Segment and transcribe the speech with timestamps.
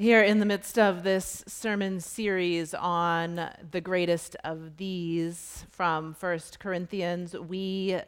[0.00, 6.60] Here, in the midst of this sermon series on the greatest of these from First
[6.60, 7.98] Corinthians, we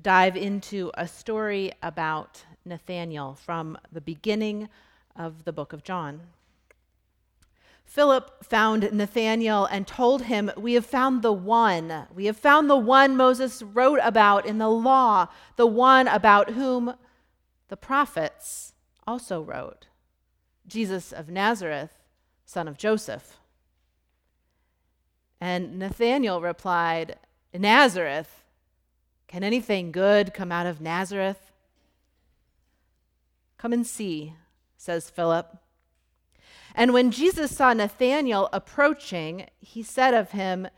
[0.00, 4.68] dive into a story about Nathanael from the beginning
[5.16, 6.20] of the book of John.
[7.84, 12.06] Philip found Nathanael and told him, We have found the one.
[12.14, 15.26] We have found the one Moses wrote about in the law,
[15.56, 16.94] the one about whom
[17.66, 18.74] the prophets
[19.04, 19.87] also wrote.
[20.68, 21.98] Jesus of Nazareth,
[22.44, 23.38] son of Joseph.
[25.40, 27.16] And Nathanael replied,
[27.54, 28.44] Nazareth?
[29.26, 31.52] Can anything good come out of Nazareth?
[33.58, 34.34] Come and see,
[34.76, 35.56] says Philip.
[36.74, 40.68] And when Jesus saw Nathanael approaching, he said of him,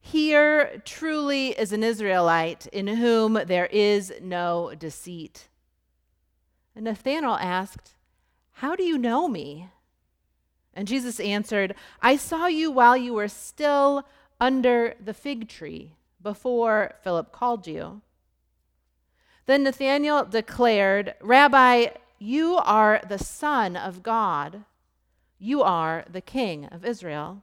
[0.00, 5.48] Here truly is an Israelite in whom there is no deceit.
[6.74, 7.95] And Nathanael asked,
[8.60, 9.68] how do you know me?
[10.72, 14.06] And Jesus answered, I saw you while you were still
[14.40, 18.00] under the fig tree before Philip called you.
[19.44, 24.64] Then Nathanael declared, Rabbi, you are the Son of God.
[25.38, 27.42] You are the King of Israel.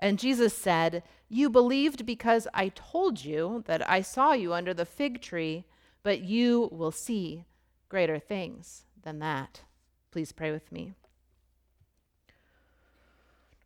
[0.00, 4.84] And Jesus said, You believed because I told you that I saw you under the
[4.84, 5.64] fig tree,
[6.02, 7.44] but you will see
[7.88, 9.62] greater things than that.
[10.10, 10.94] Please pray with me.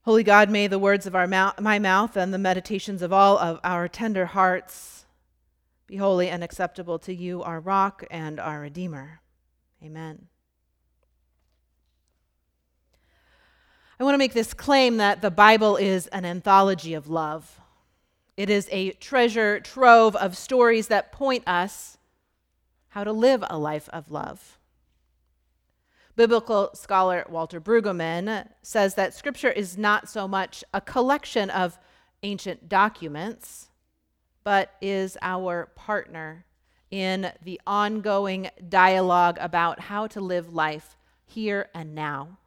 [0.02, 3.58] Holy God, may the words of our my mouth and the meditations of all of
[3.64, 5.06] our tender hearts
[5.86, 9.20] be holy and acceptable to you, our rock and our redeemer.
[9.82, 10.26] Amen.
[13.98, 17.60] I want to make this claim that the Bible is an anthology of love.
[18.36, 21.96] It is a treasure trove of stories that point us
[22.88, 24.58] how to live a life of love.
[26.16, 31.78] Biblical scholar Walter Brueggemann says that Scripture is not so much a collection of
[32.22, 33.68] ancient documents,
[34.44, 36.44] but is our partner
[36.90, 42.38] in the ongoing dialogue about how to live life here and now.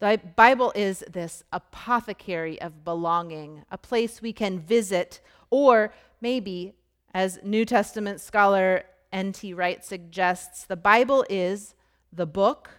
[0.00, 5.20] The Bible is this apothecary of belonging, a place we can visit,
[5.50, 6.74] or maybe,
[7.14, 9.54] as New Testament scholar N.T.
[9.54, 11.74] Wright suggests, the Bible is
[12.12, 12.70] the book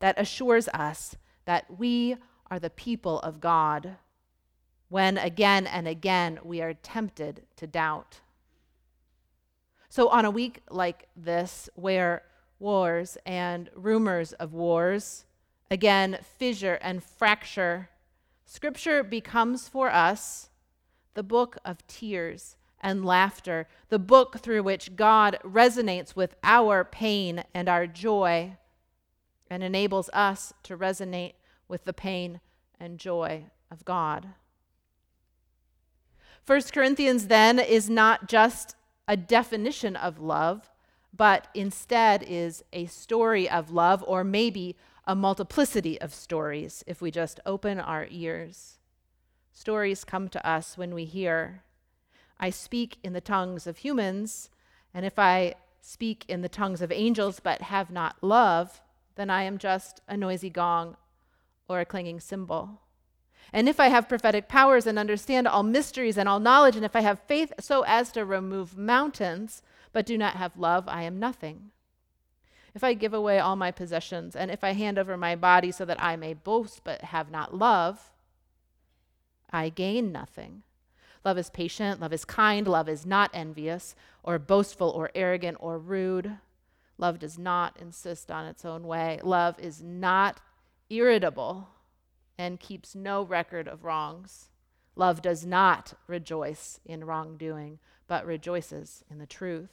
[0.00, 2.16] that assures us that we
[2.50, 3.96] are the people of God
[4.88, 8.20] when again and again we are tempted to doubt.
[9.90, 12.22] So, on a week like this, where
[12.58, 15.24] wars and rumors of wars
[15.70, 17.90] again fissure and fracture,
[18.44, 20.48] Scripture becomes for us
[21.14, 27.44] the book of tears and laughter, the book through which God resonates with our pain
[27.52, 28.56] and our joy
[29.50, 31.34] and enables us to resonate
[31.68, 32.40] with the pain
[32.78, 34.28] and joy of God.
[36.46, 38.74] 1 Corinthians then is not just
[39.06, 40.70] a definition of love,
[41.14, 44.76] but instead is a story of love, or maybe
[45.06, 48.78] a multiplicity of stories if we just open our ears.
[49.52, 51.62] Stories come to us when we hear
[52.40, 54.48] I speak in the tongues of humans,
[54.94, 58.80] and if I speak in the tongues of angels but have not love,
[59.18, 60.96] then I am just a noisy gong
[61.68, 62.80] or a clanging cymbal.
[63.52, 66.94] And if I have prophetic powers and understand all mysteries and all knowledge, and if
[66.94, 69.60] I have faith so as to remove mountains,
[69.92, 71.72] but do not have love, I am nothing.
[72.76, 75.84] If I give away all my possessions, and if I hand over my body so
[75.84, 78.12] that I may boast but have not love,
[79.50, 80.62] I gain nothing.
[81.24, 85.76] Love is patient, love is kind, love is not envious, or boastful, or arrogant, or
[85.76, 86.38] rude.
[86.98, 89.20] Love does not insist on its own way.
[89.22, 90.40] Love is not
[90.90, 91.68] irritable
[92.36, 94.50] and keeps no record of wrongs.
[94.96, 99.70] Love does not rejoice in wrongdoing, but rejoices in the truth.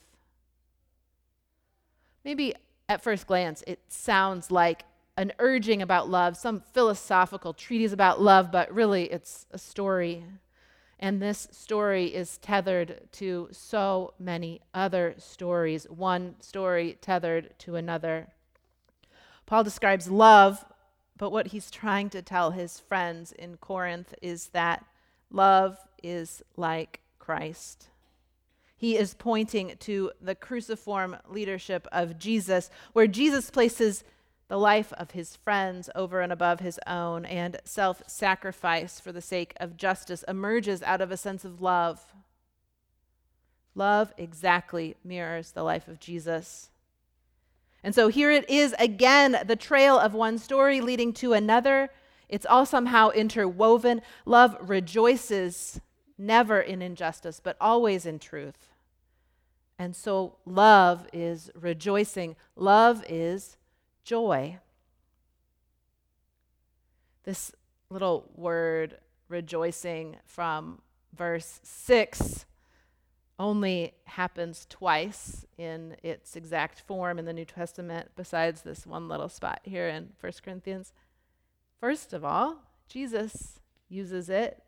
[2.24, 2.54] Maybe
[2.88, 4.84] at first glance, it sounds like
[5.16, 10.24] an urging about love, some philosophical treatise about love, but really it's a story
[10.98, 18.28] and this story is tethered to so many other stories, one story tethered to another.
[19.44, 20.64] Paul describes love,
[21.18, 24.84] but what he's trying to tell his friends in Corinth is that
[25.30, 27.88] love is like Christ.
[28.76, 34.04] He is pointing to the cruciform leadership of Jesus, where Jesus places
[34.48, 39.20] the life of his friends over and above his own, and self sacrifice for the
[39.20, 42.12] sake of justice emerges out of a sense of love.
[43.74, 46.70] Love exactly mirrors the life of Jesus.
[47.82, 51.90] And so here it is again the trail of one story leading to another.
[52.28, 54.02] It's all somehow interwoven.
[54.24, 55.80] Love rejoices
[56.18, 58.70] never in injustice, but always in truth.
[59.78, 63.56] And so love is rejoicing, love is
[64.06, 64.58] joy.
[67.24, 67.52] This
[67.90, 68.98] little word,
[69.28, 70.80] rejoicing, from
[71.12, 72.46] verse 6
[73.38, 79.28] only happens twice in its exact form in the New Testament, besides this one little
[79.28, 80.92] spot here in 1 Corinthians.
[81.80, 83.58] First of all, Jesus
[83.88, 84.62] uses it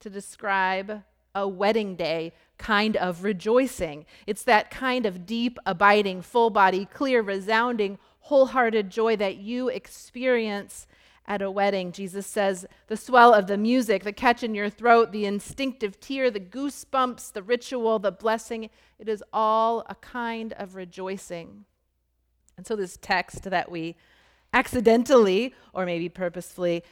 [0.00, 1.02] to describe
[1.34, 4.06] a wedding day kind of rejoicing.
[4.26, 10.86] It's that kind of deep, abiding, full body, clear, resounding, wholehearted joy that you experience
[11.26, 11.92] at a wedding.
[11.92, 16.30] Jesus says, the swell of the music, the catch in your throat, the instinctive tear,
[16.30, 21.66] the goosebumps, the ritual, the blessing, it is all a kind of rejoicing.
[22.56, 23.94] And so, this text that we
[24.54, 26.82] accidentally or maybe purposefully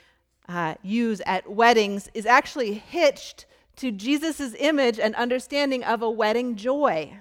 [0.48, 3.46] uh, use at weddings is actually hitched
[3.76, 7.16] to Jesus' image and understanding of a wedding joy.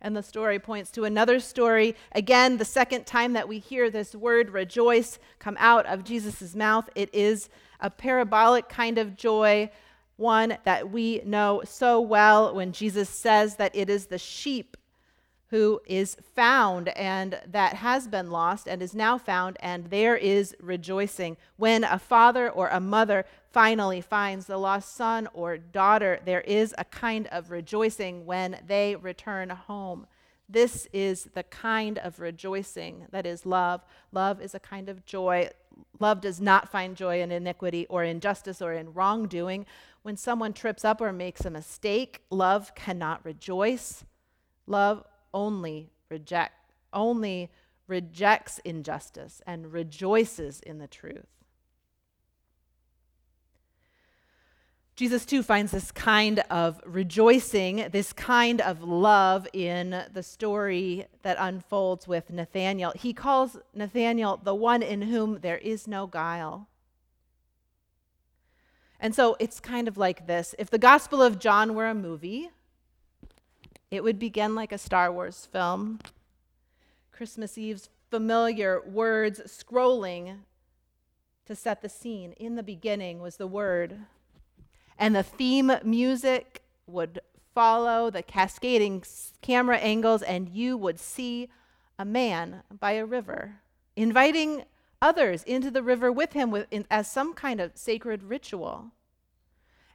[0.00, 1.96] And the story points to another story.
[2.12, 6.88] Again, the second time that we hear this word rejoice come out of Jesus' mouth,
[6.94, 7.48] it is
[7.80, 9.70] a parabolic kind of joy,
[10.16, 14.76] one that we know so well when Jesus says that it is the sheep
[15.50, 20.54] who is found and that has been lost and is now found, and there is
[20.60, 21.36] rejoicing.
[21.56, 26.74] When a father or a mother finally finds the lost son or daughter, there is
[26.76, 30.06] a kind of rejoicing when they return home.
[30.50, 33.82] This is the kind of rejoicing that is love.
[34.12, 35.50] Love is a kind of joy.
[35.98, 39.66] Love does not find joy in iniquity or injustice or in wrongdoing.
[40.02, 44.04] When someone trips up or makes a mistake, love cannot rejoice.
[44.66, 45.04] Love
[45.38, 46.52] only reject
[46.92, 47.50] only
[47.86, 51.26] rejects injustice and rejoices in the truth.
[54.96, 61.36] Jesus, too, finds this kind of rejoicing, this kind of love in the story that
[61.38, 62.92] unfolds with Nathanael.
[62.96, 66.66] He calls Nathanael the one in whom there is no guile.
[68.98, 72.50] And so it's kind of like this if the Gospel of John were a movie,
[73.90, 76.00] it would begin like a Star Wars film.
[77.12, 80.38] Christmas Eve's familiar words scrolling
[81.46, 82.32] to set the scene.
[82.32, 83.98] In the beginning was the Word.
[84.98, 87.20] And the theme music would
[87.54, 89.02] follow the cascading
[89.42, 91.48] camera angles, and you would see
[91.98, 93.56] a man by a river,
[93.96, 94.64] inviting
[95.00, 98.92] others into the river with him with, in, as some kind of sacred ritual.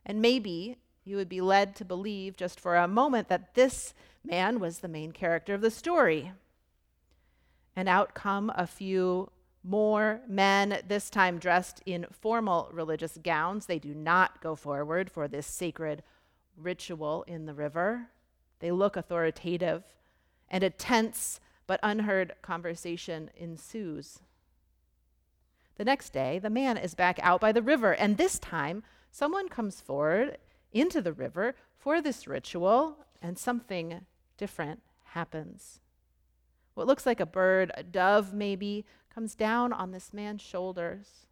[0.05, 4.59] And maybe you would be led to believe just for a moment that this man
[4.59, 6.31] was the main character of the story.
[7.75, 9.31] And out come a few
[9.63, 13.65] more men, this time dressed in formal religious gowns.
[13.65, 16.03] They do not go forward for this sacred
[16.57, 18.07] ritual in the river.
[18.59, 19.83] They look authoritative,
[20.49, 24.19] and a tense but unheard conversation ensues.
[25.77, 29.49] The next day, the man is back out by the river, and this time, someone
[29.49, 30.37] comes forward
[30.73, 34.05] into the river for this ritual, and something
[34.37, 35.79] different happens.
[36.73, 41.27] What looks like a bird, a dove maybe, comes down on this man's shoulders.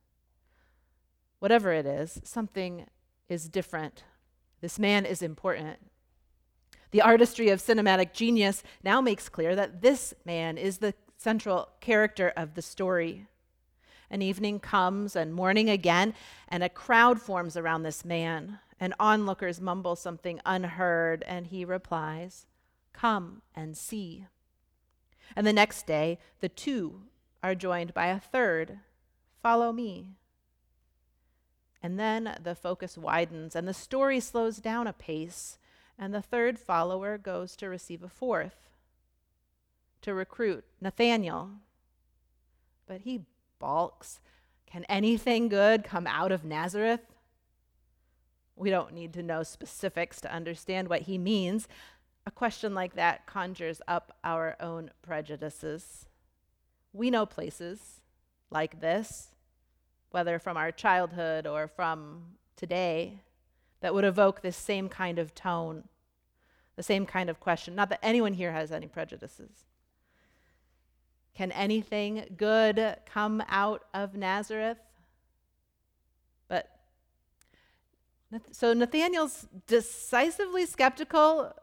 [1.40, 2.86] Whatever it is, something
[3.28, 4.04] is different.
[4.62, 5.80] This man is important.
[6.92, 12.32] The artistry of cinematic genius now makes clear that this man is the central character
[12.36, 13.28] of the story.
[14.10, 16.14] An evening comes and morning again,
[16.50, 22.48] and a crowd forms around this man and onlookers mumble something unheard, and he replies,
[22.94, 24.26] Come and see.
[25.36, 27.04] And the next day, the two
[27.44, 28.80] are joined by a third,
[29.44, 30.16] Follow me.
[31.84, 35.60] And then the focus widens, and the story slows down a pace,
[35.98, 38.72] and the third follower goes to receive a fourth,
[40.02, 41.52] to recruit Nathanael.
[42.88, 43.26] But he
[43.60, 44.20] balks.
[44.66, 47.11] Can anything good come out of Nazareth?
[48.62, 51.68] We don't need to know specifics to understand what he means.
[52.28, 56.06] A question like that conjures up our own prejudices.
[56.94, 58.02] We know places
[58.52, 59.30] like this,
[60.12, 63.22] whether from our childhood or from today,
[63.80, 65.86] that would evoke this same kind of tone,
[66.76, 67.74] the same kind of question.
[67.74, 69.66] Not that anyone here has any prejudices.
[71.34, 74.78] Can anything good come out of Nazareth?
[78.52, 81.54] So Nathanael's decisively skeptical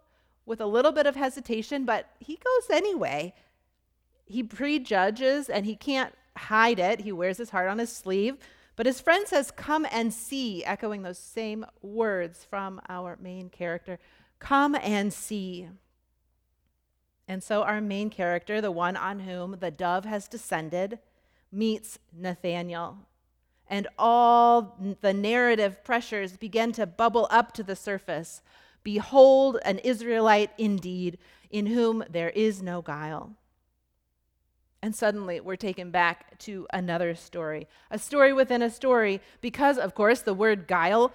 [0.47, 3.35] with a little bit of hesitation, but he goes anyway.
[4.27, 7.01] he prejudges and he can't hide it.
[7.01, 8.37] He wears his heart on his sleeve.
[8.77, 13.99] But his friend says, Come and see, echoing those same words from our main character.
[14.39, 15.69] Come and see.
[17.27, 20.99] And so our main character, the one on whom the dove has descended,
[21.51, 22.99] meets Nathanael.
[23.69, 28.43] And all the narrative pressures begin to bubble up to the surface.
[28.83, 31.19] Behold, an Israelite indeed,
[31.51, 33.33] in whom there is no guile.
[34.83, 39.95] And suddenly we're taken back to another story, a story within a story, because, of
[39.95, 41.13] course, the word guile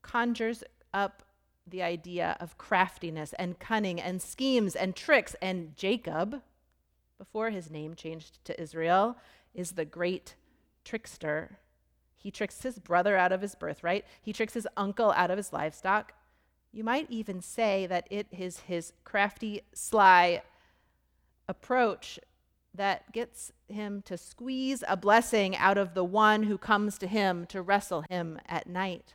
[0.00, 0.62] conjures
[0.94, 1.22] up
[1.66, 5.34] the idea of craftiness and cunning and schemes and tricks.
[5.42, 6.40] And Jacob,
[7.18, 9.16] before his name changed to Israel,
[9.54, 10.36] is the great
[10.84, 11.58] trickster.
[12.20, 15.52] He tricks his brother out of his birthright, he tricks his uncle out of his
[15.52, 16.12] livestock.
[16.70, 20.42] You might even say that it is his crafty, sly
[21.48, 22.20] approach
[22.74, 27.46] that gets him to squeeze a blessing out of the one who comes to him
[27.46, 29.14] to wrestle him at night.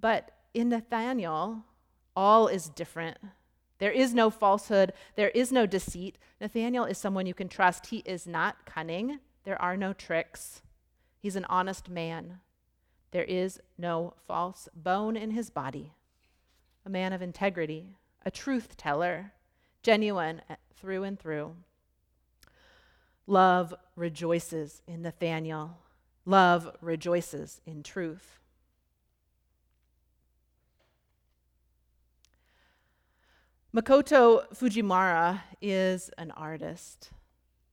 [0.00, 1.64] But in Nathanael,
[2.16, 3.18] all is different.
[3.78, 6.16] There is no falsehood, there is no deceit.
[6.40, 7.86] Nathanael is someone you can trust.
[7.86, 10.62] He is not cunning, there are no tricks.
[11.24, 12.40] He's an honest man.
[13.10, 15.94] There is no false bone in his body.
[16.84, 19.32] A man of integrity, a truth teller,
[19.82, 21.56] genuine eh, through and through.
[23.26, 25.78] Love rejoices in Nathanael.
[26.26, 28.38] Love rejoices in truth.
[33.74, 37.13] Makoto Fujimura is an artist.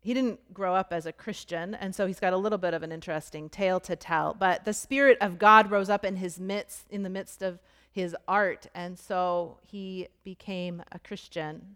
[0.02, 2.82] He didn't grow up as a Christian, and so he's got a little bit of
[2.82, 4.34] an interesting tale to tell.
[4.34, 7.60] But the Spirit of God rose up in his midst, in the midst of
[7.92, 11.76] his art, and so he became a Christian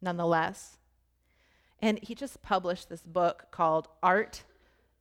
[0.00, 0.78] nonetheless.
[1.82, 4.44] And he just published this book called Art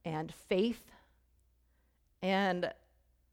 [0.04, 0.92] and Faith.
[2.24, 2.72] And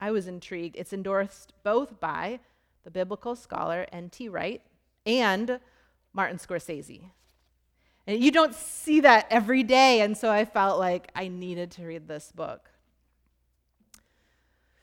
[0.00, 0.76] I was intrigued.
[0.76, 2.40] It's endorsed both by
[2.84, 4.28] the biblical scholar N.T.
[4.28, 4.62] Wright
[5.06, 5.60] and
[6.12, 7.10] Martin Scorsese.
[8.10, 12.08] You don't see that every day, and so I felt like I needed to read
[12.08, 12.70] this book.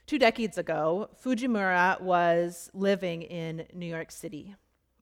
[0.06, 4.56] Two decades ago, Fujimura was living in New York City.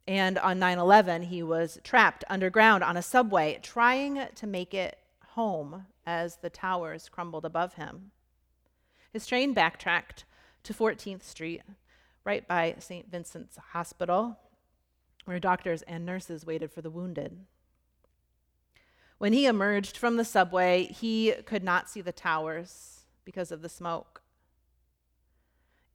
[0.07, 4.97] And on 9 11, he was trapped underground on a subway, trying to make it
[5.33, 8.11] home as the towers crumbled above him.
[9.13, 10.25] His train backtracked
[10.63, 11.61] to 14th Street,
[12.23, 13.09] right by St.
[13.11, 14.39] Vincent's Hospital,
[15.25, 17.45] where doctors and nurses waited for the wounded.
[19.17, 23.69] When he emerged from the subway, he could not see the towers because of the
[23.69, 24.21] smoke.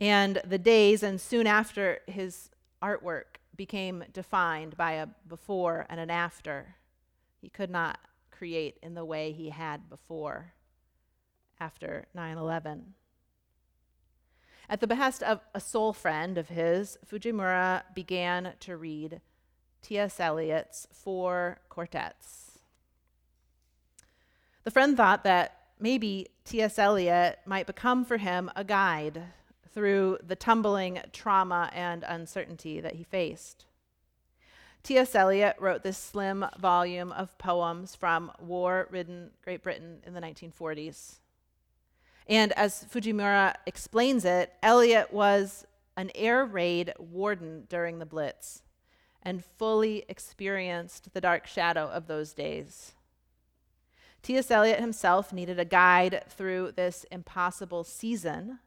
[0.00, 2.50] And the days and soon after his
[2.82, 6.76] artwork became defined by a before and an after.
[7.40, 7.98] He could not
[8.30, 10.54] create in the way he had before
[11.60, 12.94] after 9 11.
[14.70, 19.20] At the behest of a soul friend of his, Fujimura began to read
[19.82, 20.20] T.S.
[20.20, 22.49] Eliot's Four Quartets.
[24.64, 26.78] The friend thought that maybe T.S.
[26.78, 29.22] Eliot might become for him a guide
[29.72, 33.64] through the tumbling trauma and uncertainty that he faced.
[34.82, 35.14] T.S.
[35.14, 41.16] Eliot wrote this slim volume of poems from war ridden Great Britain in the 1940s.
[42.26, 48.62] And as Fujimura explains it, Eliot was an air raid warden during the Blitz
[49.22, 52.94] and fully experienced the dark shadow of those days.
[54.22, 54.50] T.S.
[54.50, 58.58] Eliot himself needed a guide through this impossible season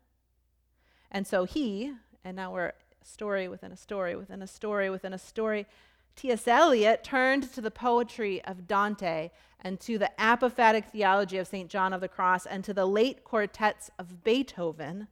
[1.14, 1.94] and so he,
[2.24, 5.68] and now we're story within a story within a story within a story.
[6.16, 6.48] T.S.
[6.48, 9.30] Eliot turned to the poetry of Dante
[9.60, 11.70] and to the apophatic theology of St.
[11.70, 15.08] John of the Cross and to the late quartets of Beethoven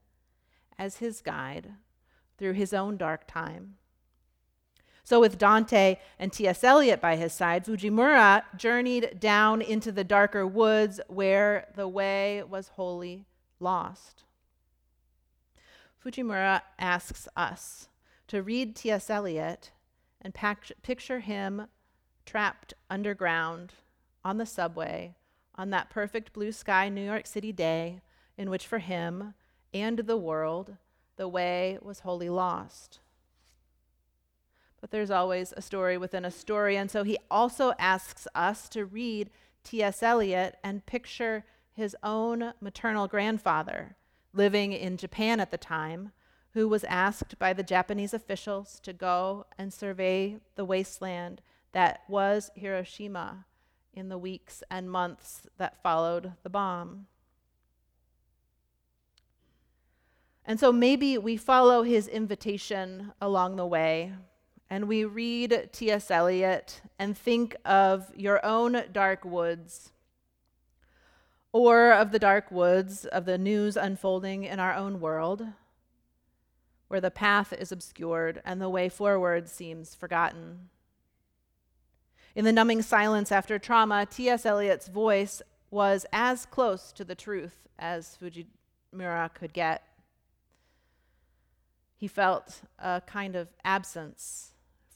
[0.78, 1.74] as his guide
[2.38, 3.76] through his own dark time.
[5.04, 6.64] So, with Dante and T.S.
[6.64, 12.70] Eliot by his side, Fujimura journeyed down into the darker woods where the way was
[12.70, 13.26] wholly
[13.60, 14.24] lost.
[16.04, 17.90] Fujimura asks us
[18.28, 19.10] to read T.S.
[19.10, 19.72] Eliot
[20.22, 21.68] and pac- picture him
[22.26, 23.74] trapped underground
[24.24, 25.16] on the subway
[25.56, 28.02] on that perfect blue sky New York City day
[28.38, 29.34] in which for him
[29.74, 30.78] and the world
[31.18, 33.00] the way was wholly lost.
[34.82, 38.86] But there's always a story within a story, and so he also asks us to
[38.86, 39.30] read
[39.64, 40.02] T.S.
[40.02, 43.96] Eliot and picture his own maternal grandfather
[44.34, 46.12] living in Japan at the time,
[46.54, 52.52] who was asked by the Japanese officials to go and survey the wasteland that was
[52.56, 53.46] Hiroshima
[53.94, 57.08] in the weeks and months that followed the bomb.
[60.46, 64.14] And so maybe we follow his invitation along the way
[64.72, 66.10] and we read T.S.
[66.10, 69.92] Eliot and think of your own dark woods
[71.52, 75.46] or of the dark woods of the news unfolding in our own world
[76.88, 80.70] where the path is obscured and the way forward seems forgotten.
[82.34, 84.46] In the numbing silence after trauma, T.S.
[84.46, 89.84] Eliot's voice was as close to the truth as Fujimura could get.
[91.98, 94.51] He felt a kind of absence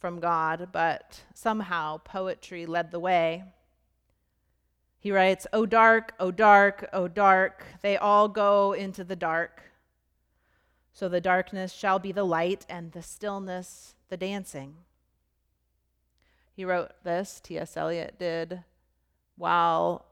[0.06, 3.44] from God, but somehow poetry led the way.
[5.00, 9.64] He writes, O dark, O dark, O dark, they all go into the dark.
[10.94, 14.76] So the darkness shall be the light, and the stillness the dancing.
[16.54, 17.76] He wrote this, T.S.
[17.76, 18.64] Eliot did,
[19.38, 20.06] while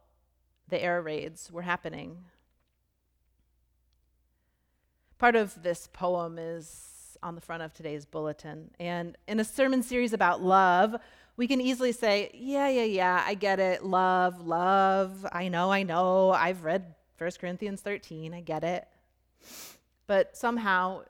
[0.69, 2.17] the air raids were happening.
[5.19, 6.92] Part of this poem is
[7.23, 8.69] on the front of today's bulletin.
[8.79, 10.95] And in a sermon series about love,
[11.37, 13.83] we can easily say, Yeah, yeah, yeah, I get it.
[13.83, 15.25] Love, love.
[15.31, 16.31] I know, I know.
[16.31, 18.33] I've read 1 Corinthians 13.
[18.33, 18.87] I get it.
[20.05, 21.03] But somehow,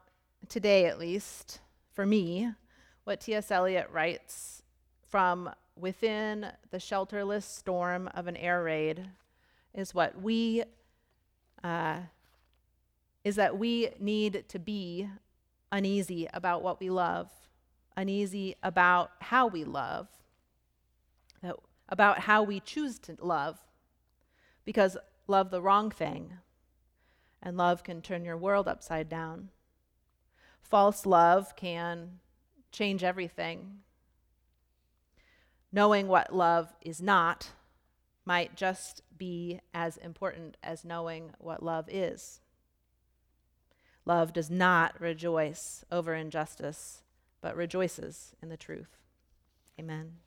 [0.48, 1.60] today at least,
[1.92, 2.52] for me,
[3.04, 3.52] what T.S.
[3.52, 4.64] Eliot writes
[5.10, 9.10] from within the shelterless storm of an air raid
[9.74, 10.64] is what we
[11.64, 11.98] uh,
[13.24, 15.08] is that we need to be
[15.74, 17.30] uneasy about what we love,
[17.98, 20.08] uneasy about how we love,
[21.90, 23.60] about how we choose to love,
[24.64, 24.96] because
[25.28, 26.34] love the wrong thing,
[27.42, 29.50] and love can turn your world upside down.
[30.62, 32.20] False love can
[32.72, 33.80] change everything
[35.74, 37.50] knowing what love is not
[38.26, 42.40] might just be as important as knowing what love is.
[44.06, 47.04] Love does not rejoice over injustice,
[47.42, 48.98] but rejoices in the truth.
[49.80, 50.18] Amen.